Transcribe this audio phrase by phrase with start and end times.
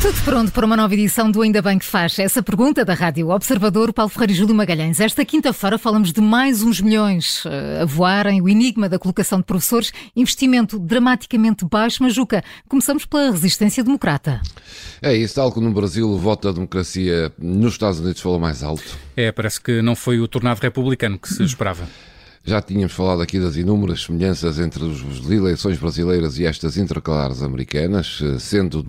[0.00, 2.18] Tudo pronto para uma nova edição do Ainda Bem que Faz.
[2.18, 4.98] Essa pergunta da Rádio Observador, Paulo Ferreira e Júlio Magalhães.
[4.98, 9.44] Esta quinta-feira falamos de mais uns milhões uh, a voarem, o enigma da colocação de
[9.44, 12.02] professores, investimento dramaticamente baixo.
[12.02, 14.40] Mas, Juca, começamos pela resistência democrata.
[15.02, 18.62] É isso, tal como no Brasil o voto da democracia nos Estados Unidos falou mais
[18.62, 18.96] alto.
[19.14, 21.86] É, parece que não foi o tornado republicano que se esperava.
[22.42, 28.18] Já tínhamos falado aqui das inúmeras semelhanças entre as eleições brasileiras e estas intercalares americanas,
[28.22, 28.82] eh, sendo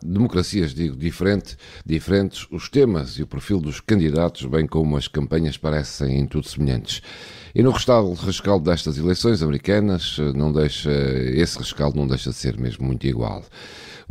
[0.00, 5.56] democracias, digo, diferente, diferentes, os temas e o perfil dos candidatos, bem como as campanhas,
[5.56, 7.02] parecem em tudo semelhantes.
[7.52, 12.56] E no rescaldo destas eleições americanas, eh, não deixa, esse rescaldo não deixa de ser
[12.56, 13.42] mesmo muito igual.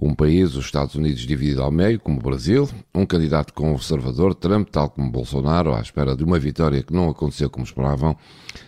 [0.02, 4.70] Um país, os Estados Unidos, dividido ao meio, como o Brasil, um candidato conservador, Trump,
[4.70, 8.18] tal como Bolsonaro, à espera de uma vitória que não aconteceu como esperavam,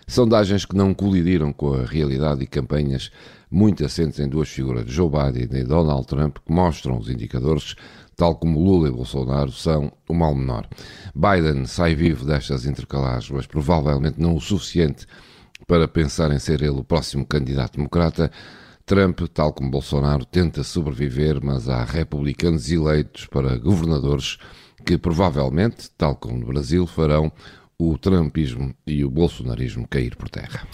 [0.08, 3.10] sondagens que não colidiram com a realidade e campanhas
[3.50, 7.76] muito assentes em duas figuras, Joe Biden e Donald Trump, que mostram os indicadores,
[8.16, 10.68] tal como Lula e Bolsonaro, são o mal menor.
[11.16, 15.08] Biden sai vivo destas intercalares, mas provavelmente não o suficiente
[15.66, 18.32] para pensar em ser ele o próximo candidato democrata.
[18.86, 24.38] Trump, tal como Bolsonaro, tenta sobreviver, mas há republicanos eleitos para governadores
[24.86, 27.32] que provavelmente, tal como no Brasil, farão
[27.78, 30.66] o trumpismo e o bolsonarismo cair por terra.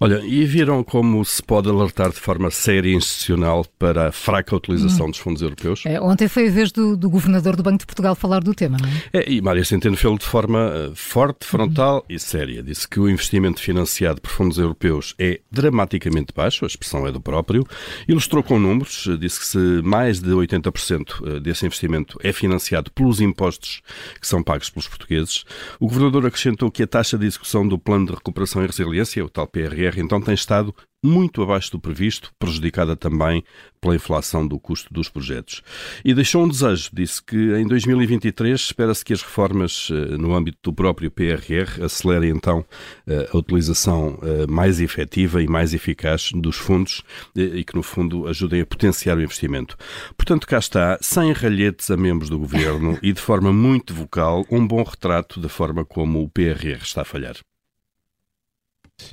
[0.00, 4.54] Olha, e viram como se pode alertar de forma séria e institucional para a fraca
[4.54, 5.10] utilização hum.
[5.10, 5.82] dos fundos europeus?
[5.86, 8.76] É, ontem foi a vez do, do, governador do Banco de Portugal falar do tema,
[8.80, 9.02] não é?
[9.12, 12.06] é e Mária Centeno fez de forma uh, forte, frontal hum.
[12.08, 12.62] e séria.
[12.62, 17.20] Disse que o investimento financiado por fundos europeus é dramaticamente baixo, a expressão é do
[17.20, 17.66] próprio.
[18.06, 22.90] Ilustrou com números, uh, disse que se mais de 80% uh, desse investimento é financiado
[22.90, 23.80] pelos impostos
[24.20, 25.44] que são pagos pelos portugueses,
[25.78, 29.24] o governador acrescentou acrescentou que a taxa de execução do Plano de Recuperação e Resiliência,
[29.24, 33.44] o tal PRR, então tem estado muito abaixo do previsto, prejudicada também
[33.80, 35.62] pela inflação do custo dos projetos.
[36.04, 40.58] E deixou um desejo, disse que em 2023 espera-se que as reformas eh, no âmbito
[40.62, 42.64] do próprio PRR acelerem então
[43.06, 47.02] eh, a utilização eh, mais efetiva e mais eficaz dos fundos
[47.36, 49.76] e que no fundo ajudem a potenciar o investimento.
[50.16, 54.66] Portanto, cá está, sem ralhetes a membros do governo e de forma muito vocal, um
[54.66, 57.36] bom retrato da forma como o PRR está a falhar.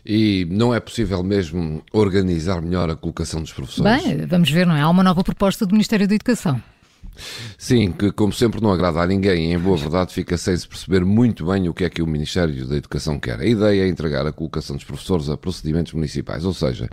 [0.05, 4.03] E não é possível mesmo organizar melhor a colocação dos professores?
[4.03, 4.81] Bem, vamos ver, não é?
[4.81, 6.61] Há uma nova proposta do Ministério da Educação.
[7.57, 11.05] Sim, que como sempre não agrada a ninguém em boa verdade fica sem se perceber
[11.05, 13.39] muito bem o que é que o Ministério da Educação quer.
[13.39, 16.89] A ideia é entregar a colocação dos professores a procedimentos municipais, ou seja,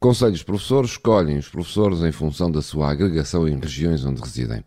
[0.00, 4.64] conselhos professores escolhem os professores em função da sua agregação em regiões onde residem.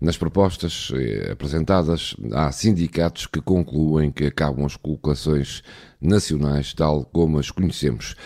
[0.00, 5.62] Nas propostas eh, apresentadas, há sindicatos que concluem que acabam as colocações
[6.00, 8.16] nacionais tal como as conhecemos.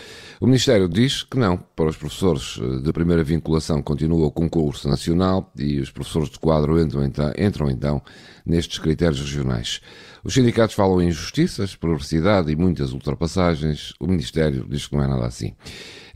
[0.41, 4.89] O Ministério diz que não, para os professores eh, de primeira vinculação continua o concurso
[4.89, 8.03] nacional e os professores de quadro entram então, entram, então
[8.47, 9.83] nestes critérios regionais.
[10.25, 13.93] Os sindicatos falam em injustiças, perversidade e muitas ultrapassagens.
[14.01, 15.55] O Ministério diz que não é nada assim.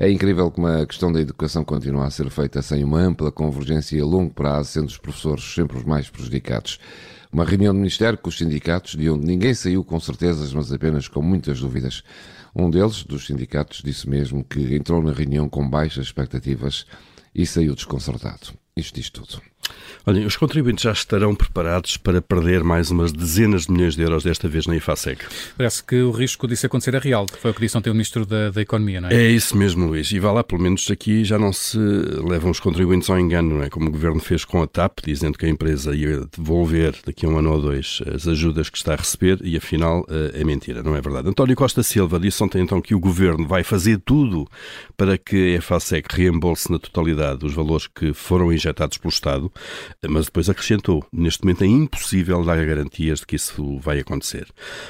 [0.02, 4.02] É incrível como a questão da educação continua a ser feita sem uma ampla convergência
[4.02, 6.80] a longo prazo, sendo os professores sempre os mais prejudicados.
[7.30, 11.06] Uma reunião do Ministério com os sindicatos, de onde ninguém saiu com certezas, mas apenas
[11.06, 12.02] com muitas dúvidas.
[12.56, 16.86] Um deles, dos sindicatos, disse mesmo que entrou na reunião com baixas expectativas
[17.34, 18.54] e saiu desconcertado.
[18.74, 19.42] Isto diz tudo.
[20.06, 24.24] Olhem, os contribuintes já estarão preparados para perder mais umas dezenas de milhões de euros
[24.24, 25.24] desta vez na IFASEC.
[25.56, 28.24] Parece que o risco disso acontecer é real, foi o que disse ontem o Ministro
[28.24, 29.14] da, da Economia, não é?
[29.14, 30.10] É isso mesmo, Luís.
[30.10, 33.62] E vá lá, pelo menos aqui já não se levam os contribuintes ao engano, não
[33.62, 33.68] é?
[33.68, 37.28] Como o Governo fez com a TAP, dizendo que a empresa ia devolver daqui a
[37.28, 40.82] um ano ou dois as ajudas que está a receber e afinal eh, é mentira,
[40.82, 41.28] não é verdade?
[41.28, 44.48] António Costa Silva disse ontem então que o Governo vai fazer tudo
[44.96, 49.52] para que a IFASEC reembolse na totalidade os valores que foram injetados pelo Estado,
[50.08, 54.46] mas depois acrescentou: neste momento é impossível dar garantias de que isso vai acontecer.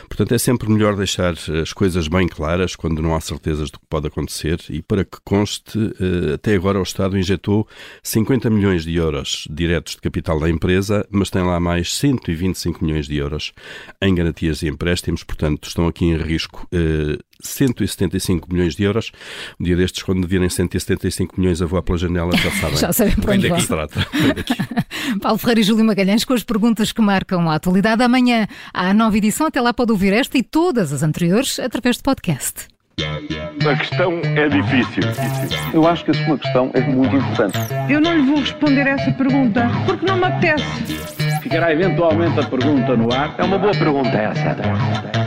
[0.09, 3.87] Portanto, é sempre melhor deixar as coisas bem claras quando não há certezas do que
[3.89, 7.67] pode acontecer e para que conste, eh, até agora o Estado injetou
[8.03, 13.07] 50 milhões de euros diretos de capital da empresa, mas tem lá mais 125 milhões
[13.07, 13.53] de euros
[14.01, 16.67] em garantias e empréstimos, portanto, estão aqui em risco
[17.43, 19.13] 175 eh, milhões de euros.
[19.59, 22.77] Um dia destes, quando virem 175 milhões a voar pela janela, já sabem.
[22.77, 24.07] já sabem para onde se trata.
[25.21, 28.03] Paulo Ferreira e Júlio Magalhães com as perguntas que marcam a atualidade.
[28.03, 29.47] Amanhã há a nova edição.
[29.47, 32.69] Até lá pode ouvir esta e todas as anteriores através de podcast.
[33.67, 35.03] A questão é difícil.
[35.73, 37.59] Eu acho que a sua questão é muito importante.
[37.89, 40.65] Eu não lhe vou responder essa pergunta porque não me apetece.
[41.43, 43.35] Ficará eventualmente a pergunta no ar.
[43.39, 45.20] É uma boa pergunta essa.